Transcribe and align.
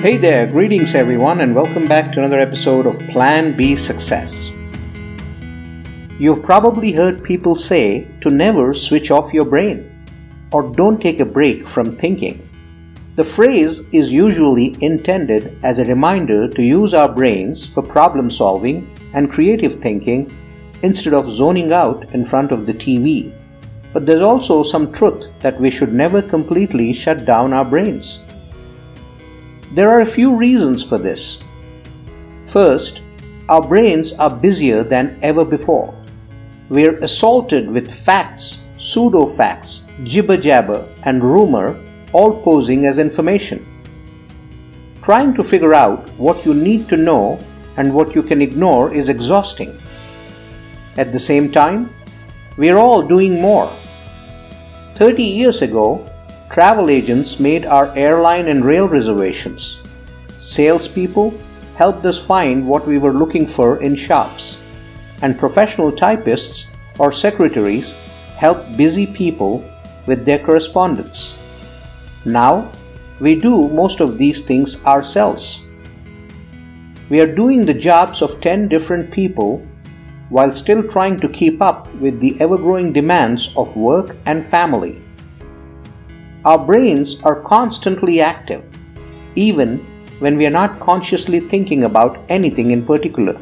Hey 0.00 0.16
there, 0.16 0.46
greetings 0.46 0.94
everyone, 0.94 1.40
and 1.40 1.56
welcome 1.56 1.88
back 1.88 2.12
to 2.12 2.20
another 2.20 2.38
episode 2.38 2.86
of 2.86 3.04
Plan 3.08 3.56
B 3.56 3.74
Success. 3.74 4.52
You've 6.20 6.44
probably 6.44 6.92
heard 6.92 7.24
people 7.24 7.56
say 7.56 8.06
to 8.20 8.30
never 8.30 8.72
switch 8.72 9.10
off 9.10 9.34
your 9.34 9.44
brain 9.44 10.06
or 10.52 10.70
don't 10.70 11.02
take 11.02 11.18
a 11.18 11.24
break 11.24 11.66
from 11.66 11.96
thinking. 11.96 12.48
The 13.16 13.24
phrase 13.24 13.80
is 13.90 14.12
usually 14.12 14.76
intended 14.80 15.58
as 15.64 15.80
a 15.80 15.84
reminder 15.84 16.48
to 16.48 16.62
use 16.62 16.94
our 16.94 17.12
brains 17.12 17.66
for 17.66 17.82
problem 17.82 18.30
solving 18.30 18.96
and 19.14 19.32
creative 19.32 19.80
thinking 19.80 20.32
instead 20.82 21.12
of 21.12 21.28
zoning 21.28 21.72
out 21.72 22.08
in 22.14 22.24
front 22.24 22.52
of 22.52 22.66
the 22.66 22.74
TV. 22.74 23.36
But 23.92 24.06
there's 24.06 24.20
also 24.20 24.62
some 24.62 24.92
truth 24.92 25.26
that 25.40 25.58
we 25.58 25.70
should 25.70 25.92
never 25.92 26.22
completely 26.22 26.92
shut 26.92 27.24
down 27.24 27.52
our 27.52 27.64
brains. 27.64 28.20
There 29.72 29.90
are 29.90 30.00
a 30.00 30.06
few 30.06 30.34
reasons 30.34 30.82
for 30.82 30.96
this. 30.96 31.40
First, 32.46 33.02
our 33.50 33.60
brains 33.60 34.14
are 34.14 34.30
busier 34.30 34.82
than 34.82 35.18
ever 35.20 35.44
before. 35.44 35.94
We're 36.70 36.98
assaulted 37.00 37.70
with 37.70 37.92
facts, 37.92 38.62
pseudo 38.78 39.26
facts, 39.26 39.84
jibber 40.04 40.38
jabber, 40.38 40.88
and 41.02 41.22
rumor 41.22 41.78
all 42.12 42.42
posing 42.42 42.86
as 42.86 42.98
information. 42.98 43.66
Trying 45.02 45.34
to 45.34 45.44
figure 45.44 45.74
out 45.74 46.08
what 46.16 46.46
you 46.46 46.54
need 46.54 46.88
to 46.88 46.96
know 46.96 47.38
and 47.76 47.94
what 47.94 48.14
you 48.14 48.22
can 48.22 48.40
ignore 48.40 48.94
is 48.94 49.10
exhausting. 49.10 49.78
At 50.96 51.12
the 51.12 51.20
same 51.20 51.52
time, 51.52 51.94
we 52.56 52.70
are 52.70 52.78
all 52.78 53.02
doing 53.02 53.40
more. 53.40 53.70
30 54.94 55.22
years 55.22 55.60
ago, 55.60 56.07
Travel 56.50 56.88
agents 56.88 57.38
made 57.38 57.66
our 57.66 57.94
airline 57.94 58.48
and 58.48 58.64
rail 58.64 58.88
reservations. 58.88 59.78
Salespeople 60.38 61.34
helped 61.76 62.04
us 62.06 62.18
find 62.18 62.66
what 62.66 62.86
we 62.86 62.98
were 62.98 63.12
looking 63.12 63.46
for 63.46 63.82
in 63.82 63.94
shops. 63.94 64.58
And 65.20 65.38
professional 65.38 65.92
typists 65.92 66.66
or 66.98 67.12
secretaries 67.12 67.92
helped 68.36 68.76
busy 68.76 69.06
people 69.06 69.62
with 70.06 70.24
their 70.24 70.38
correspondence. 70.38 71.34
Now, 72.24 72.72
we 73.20 73.34
do 73.34 73.68
most 73.68 74.00
of 74.00 74.16
these 74.16 74.40
things 74.40 74.82
ourselves. 74.84 75.62
We 77.10 77.20
are 77.20 77.34
doing 77.34 77.66
the 77.66 77.74
jobs 77.74 78.22
of 78.22 78.40
10 78.40 78.68
different 78.68 79.10
people 79.10 79.66
while 80.30 80.52
still 80.52 80.82
trying 80.82 81.18
to 81.20 81.28
keep 81.28 81.60
up 81.60 81.92
with 81.96 82.20
the 82.20 82.40
ever 82.40 82.56
growing 82.56 82.92
demands 82.92 83.52
of 83.56 83.76
work 83.76 84.16
and 84.26 84.44
family. 84.44 85.02
Our 86.44 86.64
brains 86.64 87.20
are 87.22 87.42
constantly 87.42 88.20
active, 88.20 88.64
even 89.34 89.78
when 90.20 90.36
we 90.36 90.46
are 90.46 90.50
not 90.50 90.78
consciously 90.78 91.40
thinking 91.40 91.82
about 91.82 92.20
anything 92.28 92.70
in 92.70 92.84
particular. 92.84 93.40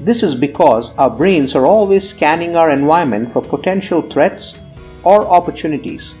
This 0.00 0.22
is 0.22 0.34
because 0.34 0.92
our 0.92 1.10
brains 1.10 1.54
are 1.54 1.66
always 1.66 2.08
scanning 2.08 2.56
our 2.56 2.70
environment 2.70 3.30
for 3.30 3.42
potential 3.42 4.00
threats 4.00 4.60
or 5.04 5.26
opportunities. 5.26 6.14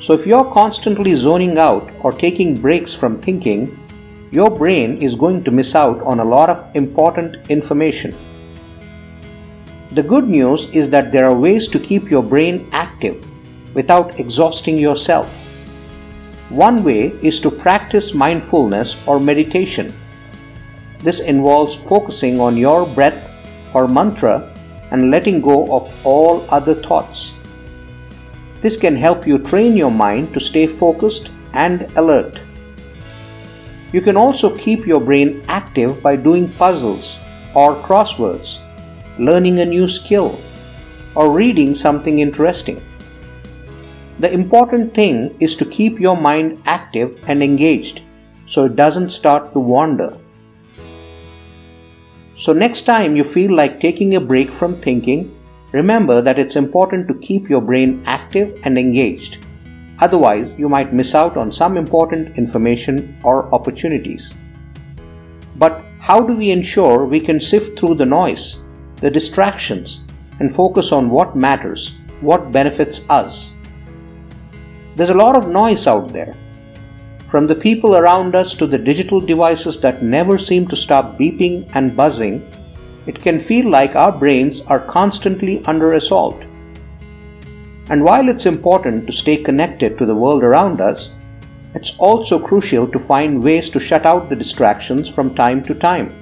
So, 0.00 0.12
if 0.12 0.26
you're 0.26 0.52
constantly 0.52 1.14
zoning 1.14 1.56
out 1.56 1.90
or 2.00 2.12
taking 2.12 2.54
breaks 2.54 2.92
from 2.92 3.20
thinking, 3.22 3.78
your 4.30 4.50
brain 4.50 4.98
is 4.98 5.14
going 5.14 5.44
to 5.44 5.50
miss 5.50 5.74
out 5.74 6.00
on 6.02 6.20
a 6.20 6.24
lot 6.24 6.50
of 6.50 6.64
important 6.74 7.50
information. 7.50 8.14
The 9.92 10.02
good 10.02 10.28
news 10.28 10.68
is 10.70 10.90
that 10.90 11.10
there 11.10 11.26
are 11.26 11.34
ways 11.34 11.68
to 11.68 11.80
keep 11.80 12.10
your 12.10 12.22
brain 12.22 12.68
active 12.72 13.26
without 13.74 14.18
exhausting 14.18 14.78
yourself. 14.78 15.30
One 16.50 16.82
way 16.82 17.14
is 17.22 17.38
to 17.40 17.50
practice 17.50 18.12
mindfulness 18.12 18.96
or 19.06 19.20
meditation. 19.20 19.92
This 20.98 21.20
involves 21.20 21.74
focusing 21.74 22.40
on 22.40 22.56
your 22.56 22.86
breath 22.86 23.30
or 23.72 23.86
mantra 23.86 24.52
and 24.90 25.10
letting 25.10 25.40
go 25.40 25.66
of 25.74 25.88
all 26.04 26.44
other 26.50 26.74
thoughts. 26.74 27.34
This 28.60 28.76
can 28.76 28.96
help 28.96 29.26
you 29.26 29.38
train 29.38 29.76
your 29.76 29.90
mind 29.90 30.34
to 30.34 30.40
stay 30.40 30.66
focused 30.66 31.30
and 31.54 31.90
alert. 31.96 32.40
You 33.92 34.00
can 34.00 34.16
also 34.16 34.54
keep 34.56 34.86
your 34.86 35.00
brain 35.00 35.42
active 35.48 36.02
by 36.02 36.16
doing 36.16 36.52
puzzles 36.52 37.18
or 37.54 37.74
crosswords, 37.74 38.58
learning 39.18 39.60
a 39.60 39.64
new 39.64 39.88
skill, 39.88 40.38
or 41.14 41.32
reading 41.32 41.74
something 41.74 42.18
interesting. 42.18 42.82
The 44.20 44.30
important 44.30 44.92
thing 44.92 45.34
is 45.40 45.56
to 45.56 45.64
keep 45.64 45.98
your 45.98 46.14
mind 46.14 46.60
active 46.66 47.18
and 47.26 47.42
engaged 47.42 48.02
so 48.44 48.66
it 48.66 48.76
doesn't 48.76 49.08
start 49.08 49.54
to 49.54 49.60
wander. 49.60 50.14
So, 52.36 52.52
next 52.52 52.82
time 52.82 53.16
you 53.16 53.24
feel 53.24 53.50
like 53.50 53.80
taking 53.80 54.16
a 54.16 54.20
break 54.20 54.52
from 54.52 54.74
thinking, 54.74 55.34
remember 55.72 56.20
that 56.20 56.38
it's 56.38 56.56
important 56.56 57.08
to 57.08 57.14
keep 57.14 57.48
your 57.48 57.62
brain 57.62 58.02
active 58.04 58.60
and 58.64 58.78
engaged. 58.78 59.46
Otherwise, 60.00 60.54
you 60.58 60.68
might 60.68 60.92
miss 60.92 61.14
out 61.14 61.38
on 61.38 61.50
some 61.50 61.78
important 61.78 62.36
information 62.36 63.18
or 63.24 63.48
opportunities. 63.54 64.34
But 65.56 65.82
how 65.98 66.20
do 66.20 66.36
we 66.36 66.50
ensure 66.50 67.06
we 67.06 67.22
can 67.22 67.40
sift 67.40 67.78
through 67.78 67.94
the 67.94 68.04
noise, 68.04 68.58
the 68.96 69.10
distractions, 69.10 70.02
and 70.40 70.54
focus 70.54 70.92
on 70.92 71.08
what 71.08 71.36
matters, 71.36 71.96
what 72.20 72.52
benefits 72.52 73.08
us? 73.08 73.54
There's 75.00 75.08
a 75.08 75.14
lot 75.14 75.34
of 75.34 75.48
noise 75.48 75.86
out 75.86 76.12
there. 76.12 76.36
From 77.26 77.46
the 77.46 77.54
people 77.54 77.96
around 77.96 78.34
us 78.34 78.52
to 78.56 78.66
the 78.66 78.76
digital 78.76 79.18
devices 79.18 79.80
that 79.80 80.02
never 80.02 80.36
seem 80.36 80.68
to 80.68 80.76
stop 80.76 81.18
beeping 81.18 81.70
and 81.72 81.96
buzzing, 81.96 82.46
it 83.06 83.18
can 83.18 83.38
feel 83.38 83.70
like 83.70 83.96
our 83.96 84.12
brains 84.12 84.60
are 84.66 84.86
constantly 84.88 85.64
under 85.64 85.94
assault. 85.94 86.38
And 87.88 88.04
while 88.04 88.28
it's 88.28 88.44
important 88.44 89.06
to 89.06 89.12
stay 89.14 89.38
connected 89.38 89.96
to 89.96 90.04
the 90.04 90.14
world 90.14 90.44
around 90.44 90.82
us, 90.82 91.08
it's 91.74 91.96
also 91.96 92.38
crucial 92.38 92.86
to 92.86 92.98
find 92.98 93.42
ways 93.42 93.70
to 93.70 93.80
shut 93.80 94.04
out 94.04 94.28
the 94.28 94.36
distractions 94.36 95.08
from 95.08 95.34
time 95.34 95.62
to 95.62 95.74
time 95.74 96.14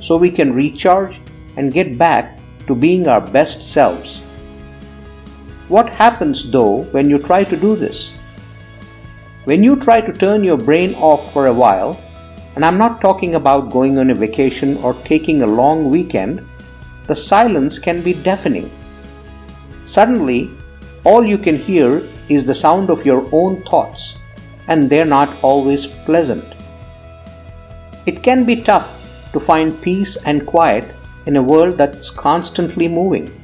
so 0.00 0.16
we 0.16 0.32
can 0.32 0.52
recharge 0.52 1.20
and 1.56 1.72
get 1.72 1.96
back 1.96 2.40
to 2.66 2.74
being 2.74 3.06
our 3.06 3.20
best 3.20 3.62
selves. 3.62 4.24
What 5.68 5.90
happens 5.90 6.50
though 6.50 6.84
when 6.92 7.10
you 7.10 7.18
try 7.18 7.44
to 7.44 7.54
do 7.54 7.76
this? 7.76 8.14
When 9.44 9.62
you 9.62 9.76
try 9.76 10.00
to 10.00 10.12
turn 10.14 10.42
your 10.42 10.56
brain 10.56 10.94
off 10.94 11.30
for 11.30 11.46
a 11.46 11.52
while, 11.52 12.00
and 12.56 12.64
I'm 12.64 12.78
not 12.78 13.02
talking 13.02 13.34
about 13.34 13.70
going 13.70 13.98
on 13.98 14.08
a 14.08 14.14
vacation 14.14 14.78
or 14.78 14.94
taking 15.04 15.42
a 15.42 15.46
long 15.46 15.90
weekend, 15.90 16.46
the 17.06 17.14
silence 17.14 17.78
can 17.78 18.00
be 18.00 18.14
deafening. 18.14 18.70
Suddenly, 19.84 20.50
all 21.04 21.24
you 21.24 21.36
can 21.36 21.58
hear 21.58 22.02
is 22.30 22.44
the 22.44 22.54
sound 22.54 22.88
of 22.88 23.04
your 23.04 23.28
own 23.30 23.62
thoughts, 23.64 24.18
and 24.68 24.88
they're 24.88 25.04
not 25.04 25.36
always 25.42 25.86
pleasant. 25.86 26.44
It 28.06 28.22
can 28.22 28.44
be 28.46 28.56
tough 28.56 28.96
to 29.34 29.40
find 29.40 29.82
peace 29.82 30.16
and 30.24 30.46
quiet 30.46 30.94
in 31.26 31.36
a 31.36 31.42
world 31.42 31.76
that's 31.76 32.08
constantly 32.08 32.88
moving 32.88 33.37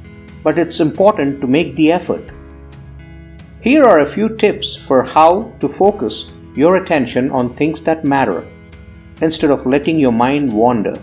but 0.45 0.59
it's 0.59 0.79
important 0.79 1.41
to 1.41 1.47
make 1.47 1.75
the 1.75 1.91
effort. 1.91 2.29
Here 3.61 3.83
are 3.83 4.01
a 4.01 4.11
few 4.15 4.29
tips 4.37 4.75
for 4.75 5.01
how 5.01 5.51
to 5.59 5.67
focus 5.67 6.27
your 6.55 6.75
attention 6.77 7.31
on 7.31 7.55
things 7.55 7.81
that 7.81 8.05
matter 8.05 8.47
instead 9.21 9.49
of 9.49 9.65
letting 9.65 9.99
your 9.99 10.11
mind 10.11 10.53
wander. 10.53 10.93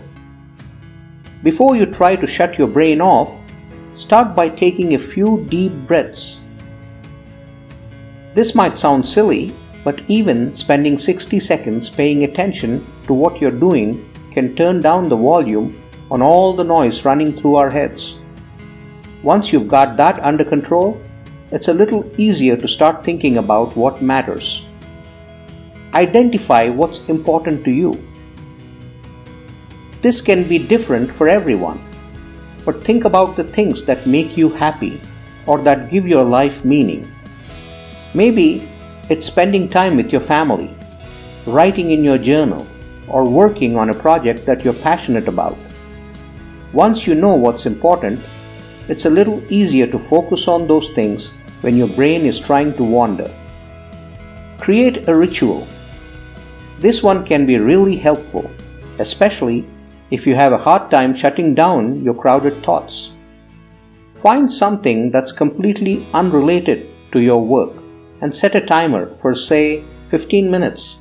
Before 1.43 1.75
you 1.75 1.85
try 1.85 2.15
to 2.15 2.25
shut 2.25 2.57
your 2.57 2.69
brain 2.69 3.01
off, 3.01 3.41
start 3.95 4.33
by 4.33 4.47
taking 4.47 4.93
a 4.93 5.05
few 5.11 5.45
deep 5.49 5.73
breaths. 5.87 6.39
This 8.33 8.55
might 8.55 8.77
sound 8.77 9.05
silly, 9.05 9.53
but 9.83 10.01
even 10.07 10.55
spending 10.55 10.97
60 10.97 11.37
seconds 11.39 11.89
paying 11.89 12.23
attention 12.23 12.87
to 13.07 13.13
what 13.13 13.41
you're 13.41 13.59
doing 13.67 14.09
can 14.31 14.55
turn 14.55 14.79
down 14.79 15.09
the 15.09 15.17
volume 15.17 15.83
on 16.09 16.21
all 16.21 16.53
the 16.53 16.63
noise 16.63 17.03
running 17.03 17.35
through 17.35 17.55
our 17.55 17.69
heads. 17.69 18.22
Once 19.23 19.53
you've 19.53 19.69
got 19.69 19.95
that 19.95 20.19
under 20.19 20.43
control, 20.43 21.01
it's 21.51 21.69
a 21.69 21.73
little 21.73 22.03
easier 22.17 22.57
to 22.57 22.67
start 22.67 23.05
thinking 23.05 23.37
about 23.37 23.73
what 23.77 24.01
matters. 24.01 24.65
Identify 25.93 26.67
what's 26.67 27.05
important 27.05 27.63
to 27.63 27.71
you. 27.71 27.93
This 30.01 30.21
can 30.21 30.45
be 30.45 30.59
different 30.59 31.09
for 31.09 31.29
everyone, 31.29 31.79
but 32.65 32.83
think 32.83 33.05
about 33.05 33.37
the 33.37 33.45
things 33.45 33.85
that 33.85 34.05
make 34.05 34.35
you 34.35 34.49
happy 34.49 34.99
or 35.45 35.57
that 35.59 35.89
give 35.89 36.05
your 36.05 36.25
life 36.25 36.65
meaning. 36.65 37.09
Maybe 38.13 38.69
it's 39.09 39.27
spending 39.27 39.69
time 39.69 39.95
with 39.95 40.11
your 40.11 40.21
family, 40.21 40.75
writing 41.45 41.91
in 41.91 42.03
your 42.03 42.17
journal, 42.17 42.67
or 43.07 43.23
working 43.23 43.77
on 43.77 43.89
a 43.89 43.93
project 43.93 44.45
that 44.45 44.65
you're 44.65 44.73
passionate 44.73 45.29
about. 45.29 45.57
Once 46.73 47.07
you 47.07 47.15
know 47.15 47.35
what's 47.35 47.65
important, 47.65 48.19
it's 48.89 49.05
a 49.05 49.09
little 49.09 49.41
easier 49.49 49.87
to 49.87 49.97
focus 49.97 50.47
on 50.47 50.67
those 50.67 50.89
things 50.89 51.31
when 51.61 51.77
your 51.77 51.87
brain 51.87 52.25
is 52.25 52.39
trying 52.39 52.73
to 52.75 52.83
wander. 52.83 53.29
Create 54.59 55.07
a 55.07 55.15
ritual. 55.15 55.67
This 56.79 57.01
one 57.01 57.25
can 57.25 57.45
be 57.45 57.57
really 57.59 57.95
helpful, 57.95 58.49
especially 58.99 59.65
if 60.11 60.27
you 60.27 60.35
have 60.35 60.53
a 60.53 60.57
hard 60.57 60.91
time 60.91 61.15
shutting 61.15 61.55
down 61.55 62.03
your 62.03 62.13
crowded 62.13 62.61
thoughts. 62.63 63.13
Find 64.21 64.51
something 64.51 65.11
that's 65.11 65.31
completely 65.31 66.05
unrelated 66.13 66.87
to 67.11 67.19
your 67.19 67.41
work 67.41 67.73
and 68.21 68.35
set 68.35 68.55
a 68.55 68.61
timer 68.61 69.15
for, 69.17 69.33
say, 69.33 69.83
15 70.09 70.49
minutes. 70.49 70.99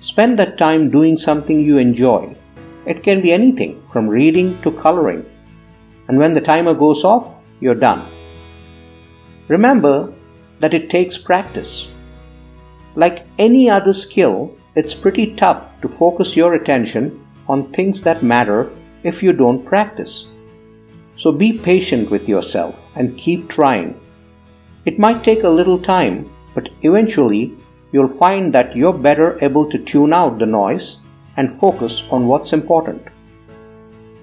Spend 0.00 0.38
that 0.38 0.58
time 0.58 0.90
doing 0.90 1.16
something 1.16 1.60
you 1.60 1.78
enjoy. 1.78 2.34
It 2.86 3.02
can 3.02 3.20
be 3.20 3.32
anything 3.32 3.82
from 3.92 4.08
reading 4.08 4.60
to 4.62 4.72
coloring. 4.72 5.24
And 6.12 6.18
when 6.18 6.34
the 6.34 6.42
timer 6.42 6.74
goes 6.74 7.04
off, 7.04 7.36
you're 7.58 7.74
done. 7.74 8.06
Remember 9.48 10.12
that 10.58 10.74
it 10.74 10.90
takes 10.90 11.16
practice. 11.16 11.88
Like 12.96 13.24
any 13.38 13.70
other 13.70 13.94
skill, 13.94 14.54
it's 14.74 14.92
pretty 14.92 15.34
tough 15.36 15.80
to 15.80 15.88
focus 15.88 16.36
your 16.36 16.52
attention 16.52 17.26
on 17.48 17.72
things 17.72 18.02
that 18.02 18.22
matter 18.22 18.68
if 19.02 19.22
you 19.22 19.32
don't 19.32 19.64
practice. 19.64 20.28
So 21.16 21.32
be 21.32 21.56
patient 21.56 22.10
with 22.10 22.28
yourself 22.28 22.90
and 22.94 23.16
keep 23.16 23.48
trying. 23.48 23.98
It 24.84 24.98
might 24.98 25.24
take 25.24 25.44
a 25.44 25.56
little 25.58 25.78
time, 25.78 26.30
but 26.54 26.68
eventually 26.82 27.56
you'll 27.90 28.06
find 28.06 28.52
that 28.52 28.76
you're 28.76 28.92
better 28.92 29.38
able 29.40 29.66
to 29.70 29.78
tune 29.78 30.12
out 30.12 30.38
the 30.38 30.44
noise 30.44 31.00
and 31.38 31.50
focus 31.50 32.02
on 32.10 32.26
what's 32.26 32.52
important. 32.52 33.02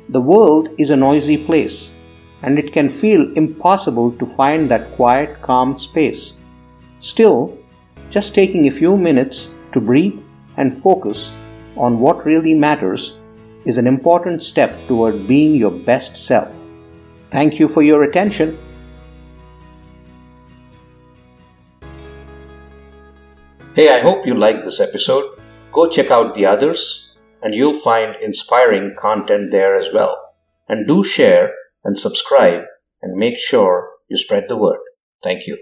The 0.10 0.22
world 0.22 0.70
is 0.80 0.90
a 0.90 0.96
noisy 0.96 1.38
place, 1.38 1.94
and 2.42 2.58
it 2.58 2.74
can 2.74 2.90
feel 2.90 3.32
impossible 3.34 4.12
to 4.14 4.26
find 4.26 4.70
that 4.72 4.96
quiet, 4.96 5.40
calm 5.44 5.78
space. 5.78 6.40
Still, 7.00 7.56
just 8.10 8.34
taking 8.34 8.66
a 8.66 8.72
few 8.72 8.98
minutes 8.98 9.50
to 9.72 9.80
breathe 9.80 10.20
and 10.58 10.82
focus 10.82 11.32
on 11.78 12.00
what 12.00 12.26
really 12.26 12.56
matters 12.56 13.18
is 13.66 13.78
an 13.78 13.86
important 13.86 14.42
step 14.42 14.76
toward 14.88 15.28
being 15.28 15.54
your 15.54 15.70
best 15.70 16.18
self. 16.18 16.66
Thank 17.30 17.60
you 17.60 17.68
for 17.68 17.84
your 17.84 18.02
attention. 18.02 18.58
Hey, 23.76 23.94
I 23.94 24.00
hope 24.02 24.26
you 24.26 24.34
liked 24.34 24.66
this 24.66 24.80
episode. 24.80 25.40
Go 25.72 25.88
check 25.88 26.10
out 26.10 26.34
the 26.34 26.48
others, 26.48 27.09
and 27.42 27.54
you'll 27.56 27.80
find 27.80 28.16
inspiring 28.22 28.96
content 29.00 29.52
there 29.52 29.78
as 29.78 29.94
well. 29.94 30.18
And 30.68 30.88
do 30.88 31.04
share 31.04 31.54
and 31.84 31.98
subscribe 31.98 32.64
and 33.02 33.18
make 33.18 33.40
sure 33.40 33.90
you 34.10 34.18
spread 34.18 34.46
the 34.48 34.58
word. 34.58 34.80
Thank 35.24 35.48
you. 35.48 35.58